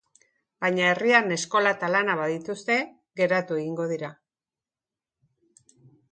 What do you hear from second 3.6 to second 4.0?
egingo